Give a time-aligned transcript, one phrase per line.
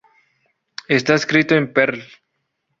[0.97, 2.01] Está escrito en Perl.